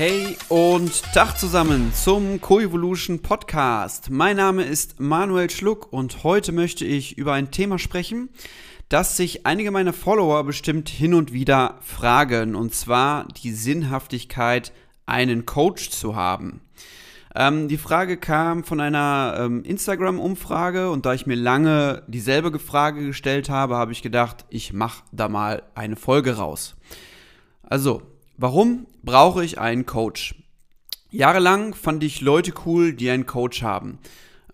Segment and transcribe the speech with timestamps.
[0.00, 4.08] Hey und Tag zusammen zum Coevolution Podcast.
[4.08, 8.30] Mein Name ist Manuel Schluck und heute möchte ich über ein Thema sprechen,
[8.88, 14.72] das sich einige meiner Follower bestimmt hin und wieder fragen, und zwar die Sinnhaftigkeit,
[15.04, 16.62] einen Coach zu haben.
[17.34, 23.04] Ähm, die Frage kam von einer ähm, Instagram-Umfrage und da ich mir lange dieselbe Frage
[23.04, 26.74] gestellt habe, habe ich gedacht, ich mache da mal eine Folge raus.
[27.62, 28.09] Also,
[28.42, 30.34] Warum brauche ich einen Coach?
[31.10, 33.98] Jahrelang fand ich Leute cool, die einen Coach haben.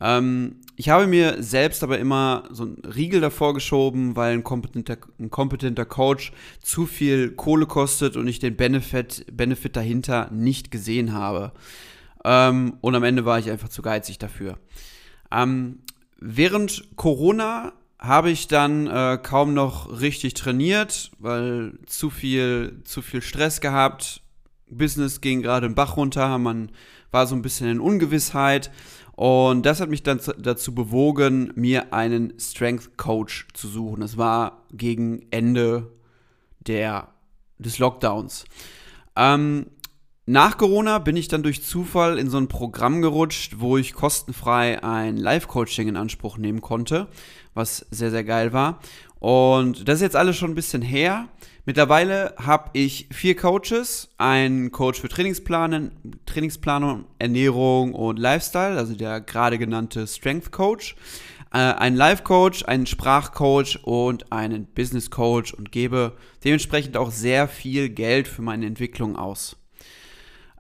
[0.01, 4.97] Ähm, ich habe mir selbst aber immer so einen Riegel davor geschoben, weil ein kompetenter,
[5.21, 11.12] ein kompetenter Coach zu viel Kohle kostet und ich den Benefit, Benefit dahinter nicht gesehen
[11.12, 11.53] habe.
[12.25, 14.59] Ähm, und am Ende war ich einfach zu geizig dafür.
[15.31, 15.79] Ähm,
[16.19, 23.22] während Corona habe ich dann äh, kaum noch richtig trainiert, weil zu viel, zu viel
[23.22, 24.22] Stress gehabt.
[24.69, 26.70] Business ging gerade den Bach runter, man
[27.11, 28.70] war so ein bisschen in Ungewissheit.
[29.12, 34.03] Und das hat mich dann dazu bewogen, mir einen Strength Coach zu suchen.
[34.03, 35.91] Das war gegen Ende
[36.66, 37.08] der,
[37.58, 38.44] des Lockdowns.
[39.16, 39.66] Ähm,
[40.28, 44.82] nach Corona bin ich dann durch Zufall in so ein Programm gerutscht, wo ich kostenfrei
[44.82, 47.06] ein Live-Coaching in Anspruch nehmen konnte,
[47.55, 48.80] was sehr, sehr geil war.
[49.20, 51.28] Und das ist jetzt alles schon ein bisschen her.
[51.64, 55.92] Mittlerweile habe ich vier Coaches, einen Coach für Trainingsplanen,
[56.27, 60.97] Trainingsplanung, Ernährung und Lifestyle, also der gerade genannte Strength Coach,
[61.52, 67.47] äh, einen Life Coach, einen Sprachcoach und einen Business Coach und gebe dementsprechend auch sehr
[67.47, 69.56] viel Geld für meine Entwicklung aus.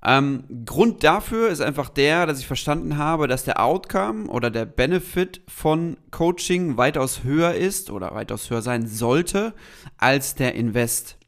[0.08, 4.64] Ähm, Grund dafür ist einfach der, dass ich verstanden habe, dass der Outcome oder der
[4.64, 9.52] Benefit von Coaching weitaus höher ist oder weitaus höher sein sollte
[9.98, 11.18] als der Invest.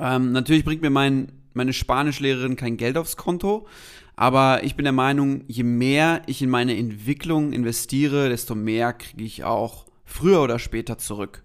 [0.00, 3.68] Ähm, natürlich bringt mir mein, meine Spanischlehrerin kein Geld aufs Konto,
[4.16, 9.22] aber ich bin der Meinung, je mehr ich in meine Entwicklung investiere, desto mehr kriege
[9.22, 11.44] ich auch früher oder später zurück.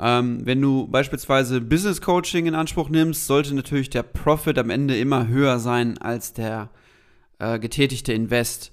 [0.00, 4.98] Ähm, wenn du beispielsweise Business Coaching in Anspruch nimmst, sollte natürlich der Profit am Ende
[4.98, 6.70] immer höher sein als der
[7.38, 8.72] äh, getätigte Invest.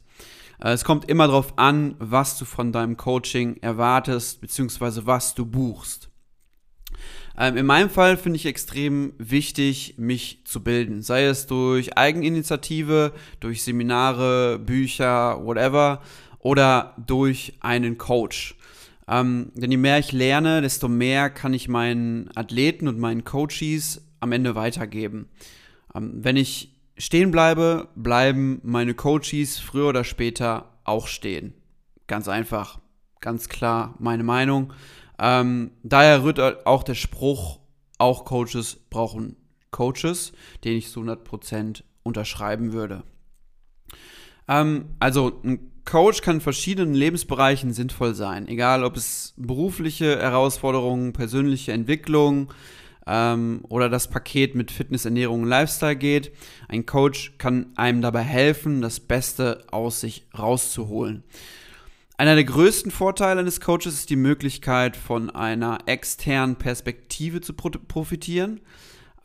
[0.62, 5.46] Äh, es kommt immer darauf an, was du von deinem Coaching erwartest, beziehungsweise was du
[5.46, 6.10] buchst.
[7.38, 11.02] Ähm, in meinem Fall finde ich extrem wichtig, mich zu bilden.
[11.02, 16.02] Sei es durch Eigeninitiative, durch Seminare, Bücher, whatever,
[16.40, 18.56] oder durch einen Coach.
[19.08, 24.08] Ähm, denn je mehr ich lerne, desto mehr kann ich meinen Athleten und meinen Coaches
[24.20, 25.30] am Ende weitergeben.
[25.94, 31.54] Ähm, wenn ich stehen bleibe, bleiben meine Coaches früher oder später auch stehen.
[32.08, 32.80] Ganz einfach,
[33.20, 34.74] ganz klar meine Meinung.
[35.20, 37.60] Ähm, daher rührt auch der Spruch,
[37.98, 39.38] auch Coaches brauchen
[39.72, 40.34] Coaches,
[40.64, 43.04] den ich zu 100% unterschreiben würde.
[44.48, 51.14] Ähm, also ein Coach kann in verschiedenen Lebensbereichen sinnvoll sein, egal ob es berufliche Herausforderungen,
[51.14, 52.52] persönliche Entwicklung
[53.06, 56.32] ähm, oder das Paket mit Fitness, Ernährung und Lifestyle geht.
[56.68, 61.24] Ein Coach kann einem dabei helfen, das Beste aus sich rauszuholen.
[62.18, 68.62] Einer der größten Vorteile eines Coaches ist die Möglichkeit, von einer externen Perspektive zu profitieren.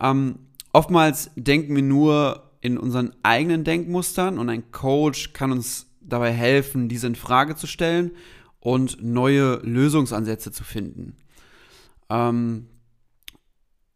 [0.00, 0.40] Ähm,
[0.72, 6.88] oftmals denken wir nur in unseren eigenen Denkmustern und ein Coach kann uns dabei helfen,
[6.88, 8.12] diese in Frage zu stellen
[8.58, 11.16] und neue Lösungsansätze zu finden.
[12.10, 12.66] Ähm,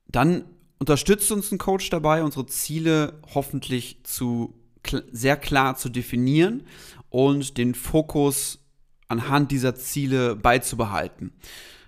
[0.09, 0.45] dann
[0.79, 4.55] unterstützt uns ein Coach dabei, unsere Ziele hoffentlich zu
[5.11, 6.65] sehr klar zu definieren
[7.09, 8.59] und den Fokus
[9.09, 11.33] anhand dieser Ziele beizubehalten.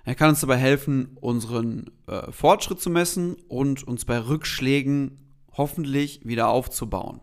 [0.04, 5.25] Er kann uns dabei helfen, unseren äh, Fortschritt zu messen und uns bei Rückschlägen
[5.56, 7.20] hoffentlich wieder aufzubauen.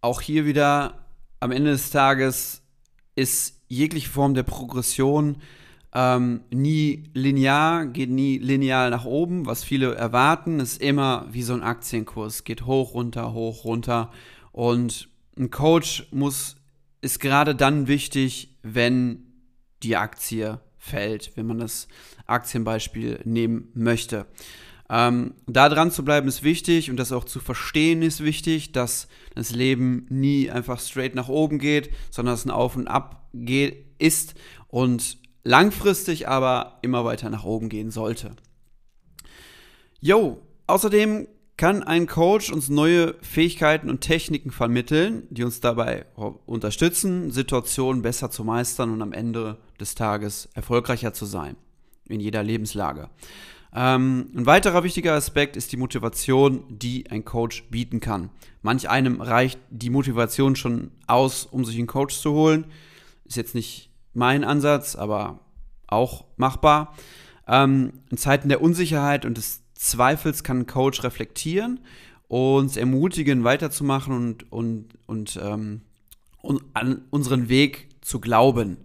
[0.00, 1.06] Auch hier wieder
[1.40, 2.62] am Ende des Tages
[3.14, 5.38] ist jegliche Form der Progression
[5.94, 9.46] ähm, nie linear, geht nie linear nach oben.
[9.46, 14.10] Was viele erwarten, ist immer wie so ein Aktienkurs, geht hoch, runter, hoch, runter.
[14.52, 16.56] Und ein Coach muss,
[17.00, 19.24] ist gerade dann wichtig, wenn
[19.82, 21.88] die Aktie fällt, wenn man das
[22.26, 24.26] Aktienbeispiel nehmen möchte.
[24.90, 29.08] Ähm, da dran zu bleiben ist wichtig und das auch zu verstehen ist wichtig, dass
[29.34, 33.84] das Leben nie einfach straight nach oben geht, sondern es ein Auf und Ab geht,
[33.98, 34.34] ist
[34.68, 38.36] und langfristig aber immer weiter nach oben gehen sollte.
[40.00, 41.26] Jo, außerdem
[41.58, 46.06] kann ein Coach uns neue Fähigkeiten und Techniken vermitteln, die uns dabei
[46.46, 51.56] unterstützen, Situationen besser zu meistern und am Ende des Tages erfolgreicher zu sein
[52.08, 53.10] in jeder Lebenslage.
[53.74, 58.30] Ähm, ein weiterer wichtiger Aspekt ist die Motivation, die ein Coach bieten kann.
[58.62, 62.66] Manch einem reicht die Motivation schon aus, um sich einen Coach zu holen.
[63.24, 65.40] Ist jetzt nicht mein Ansatz, aber
[65.86, 66.94] auch machbar.
[67.46, 71.80] Ähm, in Zeiten der Unsicherheit und des Zweifels kann ein Coach reflektieren,
[72.26, 75.82] uns ermutigen, weiterzumachen und, und, und ähm,
[76.74, 78.78] an unseren Weg zu glauben.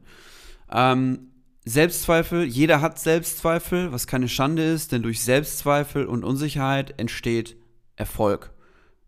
[0.72, 1.32] Ähm,
[1.66, 7.56] Selbstzweifel, jeder hat Selbstzweifel, was keine Schande ist, denn durch Selbstzweifel und Unsicherheit entsteht
[7.96, 8.52] Erfolg,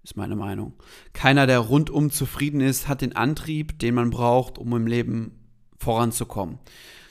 [0.03, 0.73] ist meine Meinung.
[1.11, 5.37] Keiner, der rundum zufrieden ist, hat den Antrieb, den man braucht, um im Leben
[5.77, 6.59] voranzukommen.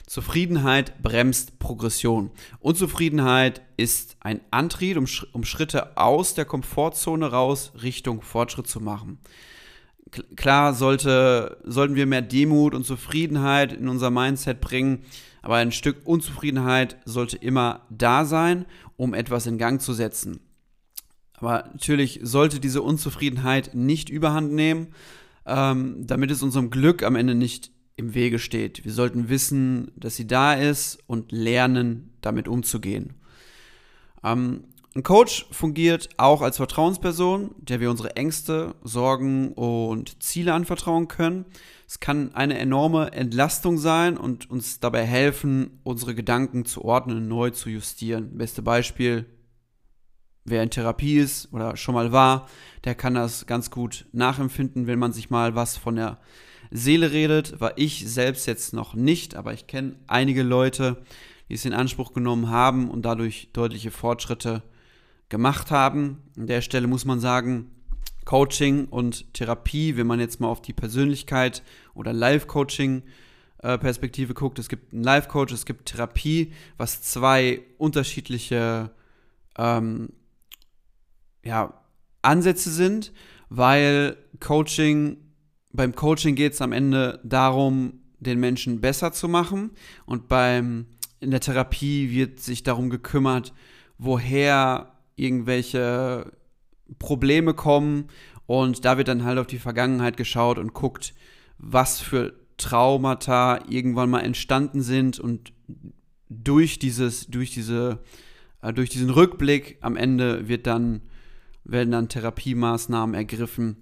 [0.07, 2.31] Zufriedenheit bremst Progression.
[2.59, 9.19] Unzufriedenheit ist ein Antrieb, um, um Schritte aus der Komfortzone raus Richtung Fortschritt zu machen
[10.35, 15.03] klar sollte, sollten wir mehr Demut und Zufriedenheit in unser Mindset bringen,
[15.45, 18.65] aber ein Stück Unzufriedenheit sollte immer da sein,
[18.97, 20.39] um etwas in Gang zu setzen.
[21.33, 24.87] Aber natürlich sollte diese Unzufriedenheit nicht überhand nehmen,
[25.45, 28.85] ähm, damit es unserem Glück am Ende nicht im Wege steht.
[28.85, 33.13] Wir sollten wissen, dass sie da ist und lernen, damit umzugehen.
[34.23, 34.63] Ähm,
[34.95, 41.43] ein Coach fungiert auch als Vertrauensperson, der wir unsere Ängste, Sorgen und Ziele anvertrauen können.
[41.85, 47.49] Es kann eine enorme Entlastung sein und uns dabei helfen, unsere Gedanken zu ordnen neu
[47.49, 48.37] zu justieren.
[48.37, 49.25] Beste Beispiel,
[50.45, 52.47] wer in Therapie ist oder schon mal war,
[52.85, 56.19] der kann das ganz gut nachempfinden, wenn man sich mal was von der
[56.71, 57.59] Seele redet.
[57.59, 61.03] War ich selbst jetzt noch nicht, aber ich kenne einige Leute,
[61.49, 64.63] die es in Anspruch genommen haben und dadurch deutliche Fortschritte
[65.29, 66.21] gemacht haben.
[66.37, 67.71] An der Stelle muss man sagen,
[68.25, 71.63] Coaching und Therapie, wenn man jetzt mal auf die Persönlichkeit
[71.93, 73.03] oder Live-Coaching
[73.59, 78.91] äh, Perspektive guckt, es gibt einen Life-Coach, es gibt Therapie, was zwei unterschiedliche
[79.57, 80.09] ähm,
[81.43, 81.81] ja,
[82.23, 83.13] Ansätze sind,
[83.49, 85.17] weil Coaching,
[85.71, 89.71] beim Coaching geht es am Ende darum, den Menschen besser zu machen
[90.05, 90.87] und beim
[91.19, 93.53] in der Therapie wird sich darum gekümmert,
[93.97, 96.31] woher irgendwelche
[96.99, 98.07] Probleme kommen
[98.45, 101.13] und da wird dann halt auf die Vergangenheit geschaut und guckt,
[101.57, 105.51] was für Traumata irgendwann mal entstanden sind und
[106.29, 107.99] durch dieses, durch diese,
[108.61, 111.01] äh, durch diesen Rückblick am Ende wird dann,
[111.63, 113.77] werden dann Therapiemaßnahmen ergriffen,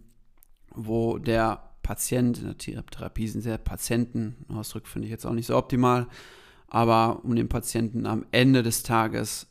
[0.74, 5.48] wo der Patient, in der Therapie sind sehr Patienten, Ausdruck finde ich jetzt auch nicht
[5.48, 6.08] so optimal,
[6.68, 9.48] aber um den Patienten am Ende des Tages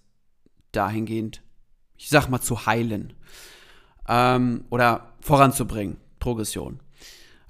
[0.73, 1.43] dahingehend
[2.03, 3.13] ich sag mal, zu heilen
[4.09, 5.99] ähm, oder voranzubringen.
[6.19, 6.81] Progression.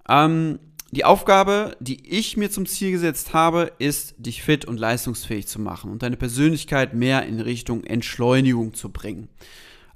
[0.09, 0.59] Ähm,
[0.91, 5.59] die Aufgabe, die ich mir zum Ziel gesetzt habe, ist, dich fit und leistungsfähig zu
[5.59, 9.29] machen und deine Persönlichkeit mehr in Richtung Entschleunigung zu bringen.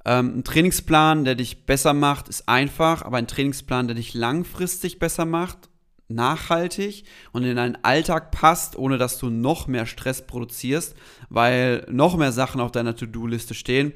[0.07, 4.99] Ähm, ein Trainingsplan, der dich besser macht, ist einfach, aber ein Trainingsplan, der dich langfristig
[4.99, 5.69] besser macht,
[6.09, 10.95] nachhaltig und in deinen Alltag passt, ohne dass du noch mehr Stress produzierst,
[11.29, 13.93] weil noch mehr Sachen auf deiner To-Do-Liste stehen,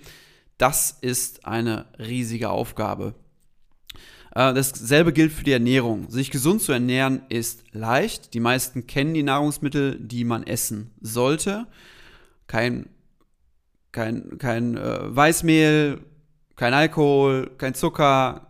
[0.61, 3.15] das ist eine riesige Aufgabe.
[4.33, 6.11] Äh, dasselbe gilt für die Ernährung.
[6.11, 8.35] Sich gesund zu ernähren ist leicht.
[8.35, 11.67] Die meisten kennen die Nahrungsmittel, die man essen sollte.
[12.47, 12.91] Kein,
[13.91, 16.01] kein, kein äh, Weißmehl,
[16.57, 18.47] kein Alkohol, kein Zucker.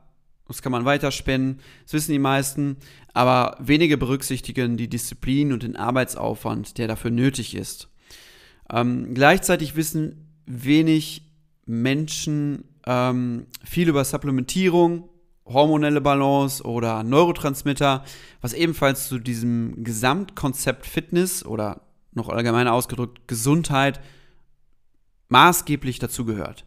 [0.48, 1.60] Das kann man weiterspinnen.
[1.84, 2.76] Das wissen die meisten.
[3.14, 7.88] Aber wenige berücksichtigen die Disziplin und den Arbeitsaufwand, der dafür nötig ist.
[8.68, 11.29] Ähm, gleichzeitig wissen wenig
[11.70, 15.08] Menschen ähm, viel über Supplementierung,
[15.46, 18.04] hormonelle Balance oder Neurotransmitter,
[18.40, 24.00] was ebenfalls zu diesem Gesamtkonzept Fitness oder noch allgemeiner ausgedrückt Gesundheit
[25.28, 26.64] maßgeblich dazugehört.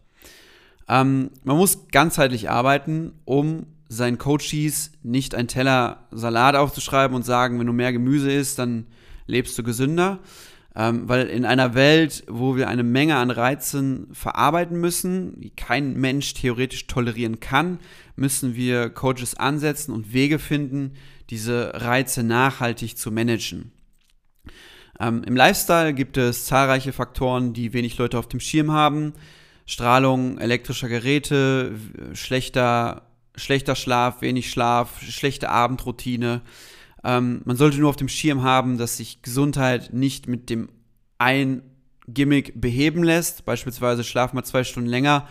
[0.87, 7.59] Ähm, man muss ganzheitlich arbeiten, um seinen Coaches nicht einen Teller Salat aufzuschreiben und sagen,
[7.59, 8.87] wenn du mehr Gemüse isst, dann
[9.27, 10.19] lebst du gesünder,
[10.75, 15.93] ähm, weil in einer Welt, wo wir eine Menge an Reizen verarbeiten müssen, die kein
[15.93, 17.79] Mensch theoretisch tolerieren kann,
[18.15, 20.93] müssen wir Coaches ansetzen und Wege finden,
[21.29, 23.71] diese Reize nachhaltig zu managen.
[24.99, 29.13] Ähm, Im Lifestyle gibt es zahlreiche Faktoren, die wenig Leute auf dem Schirm haben.
[29.65, 31.73] Strahlung elektrischer Geräte,
[32.13, 36.41] schlechter, schlechter Schlaf, wenig Schlaf, schlechte Abendroutine,
[37.03, 40.69] ähm, man sollte nur auf dem Schirm haben, dass sich Gesundheit nicht mit dem
[41.17, 41.63] ein
[42.07, 43.45] Gimmick beheben lässt.
[43.45, 45.27] Beispielsweise schlaf mal zwei Stunden länger,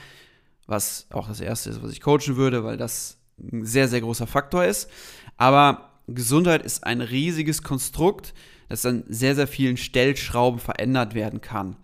[0.66, 4.26] was auch das erste ist, was ich coachen würde, weil das ein sehr, sehr großer
[4.26, 4.88] Faktor ist.
[5.36, 8.34] Aber Gesundheit ist ein riesiges Konstrukt,
[8.68, 11.76] das an sehr, sehr vielen Stellschrauben verändert werden kann.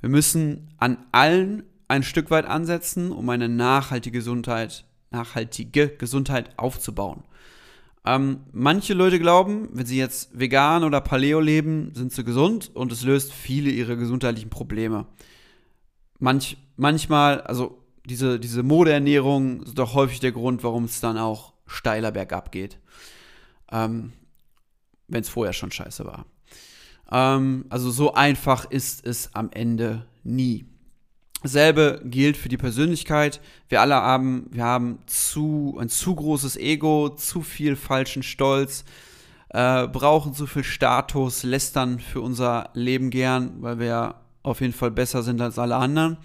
[0.00, 7.24] Wir müssen an allen ein Stück weit ansetzen, um eine nachhaltige Gesundheit, nachhaltige Gesundheit aufzubauen.
[8.04, 12.92] Ähm, manche Leute glauben, wenn sie jetzt vegan oder Paleo leben, sind sie gesund und
[12.92, 15.06] es löst viele ihrer gesundheitlichen Probleme.
[16.18, 21.52] Manch, manchmal, also diese, diese Modeernährung ist doch häufig der Grund, warum es dann auch
[21.66, 22.78] steiler bergab geht.
[23.70, 24.12] Ähm,
[25.08, 26.24] wenn es vorher schon scheiße war.
[27.10, 30.66] Ähm, also so einfach ist es am Ende nie.
[31.42, 33.40] Dasselbe gilt für die Persönlichkeit.
[33.68, 38.84] Wir alle haben, wir haben zu, ein zu großes Ego, zu viel falschen Stolz,
[39.48, 44.90] äh, brauchen zu viel Status, lästern für unser Leben gern, weil wir auf jeden Fall
[44.90, 46.18] besser sind als alle anderen.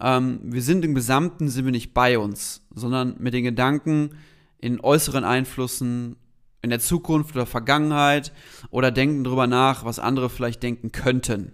[0.00, 4.10] Ähm, wir sind im Gesamten sind wir nicht bei uns, sondern mit den Gedanken
[4.58, 6.16] in äußeren Einflüssen,
[6.62, 8.32] in der Zukunft oder Vergangenheit
[8.70, 11.52] oder denken darüber nach, was andere vielleicht denken könnten.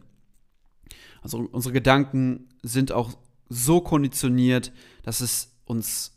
[1.23, 3.17] Also unsere Gedanken sind auch
[3.49, 4.73] so konditioniert,
[5.03, 6.12] dass es uns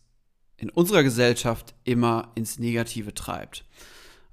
[0.58, 3.66] in unserer Gesellschaft immer ins Negative treibt.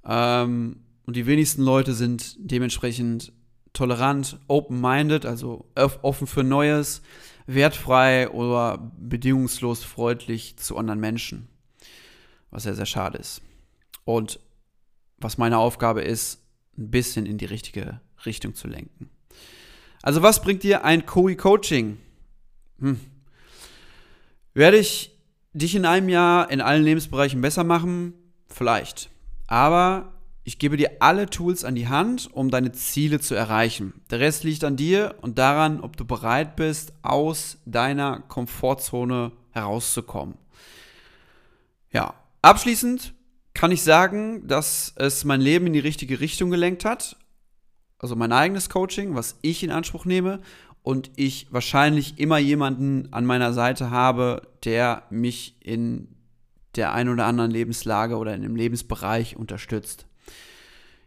[0.05, 3.33] Ähm, und die wenigsten Leute sind dementsprechend
[3.73, 7.01] tolerant, open-minded, also offen für Neues,
[7.47, 11.47] wertfrei oder bedingungslos freundlich zu anderen Menschen.
[12.49, 13.41] Was sehr, sehr schade ist.
[14.03, 14.39] Und
[15.17, 16.41] was meine Aufgabe ist,
[16.77, 19.09] ein bisschen in die richtige Richtung zu lenken.
[20.01, 21.97] Also was bringt dir ein COI-Coaching?
[22.79, 22.99] Hm.
[24.53, 25.11] Werde ich
[25.53, 28.13] dich in einem Jahr in allen Lebensbereichen besser machen?
[28.47, 29.09] Vielleicht.
[29.47, 33.93] Aber ich gebe dir alle Tools an die Hand, um deine Ziele zu erreichen.
[34.09, 40.35] Der Rest liegt an dir und daran, ob du bereit bist, aus deiner Komfortzone herauszukommen.
[41.91, 43.13] Ja, abschließend
[43.53, 47.17] kann ich sagen, dass es mein Leben in die richtige Richtung gelenkt hat
[48.01, 50.39] also mein eigenes Coaching, was ich in Anspruch nehme
[50.81, 56.07] und ich wahrscheinlich immer jemanden an meiner Seite habe, der mich in
[56.75, 60.07] der einen oder anderen Lebenslage oder in dem Lebensbereich unterstützt.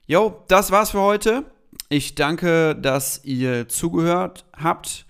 [0.07, 1.45] Jo, das war's für heute.
[1.89, 5.07] Ich danke, dass ihr zugehört habt.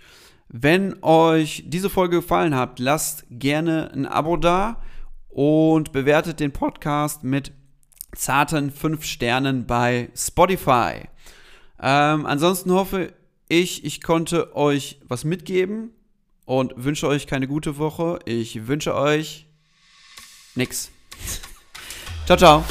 [0.48, 4.80] Wenn euch diese Folge gefallen hat, lasst gerne ein Abo da
[5.28, 7.52] und bewertet den Podcast mit
[8.14, 11.08] zarten 5 Sternen bei Spotify.
[11.86, 13.12] Ähm, ansonsten hoffe
[13.46, 15.90] ich, ich konnte euch was mitgeben
[16.46, 18.20] und wünsche euch keine gute Woche.
[18.24, 19.46] Ich wünsche euch
[20.54, 20.90] nix.
[22.26, 22.64] ciao, ciao.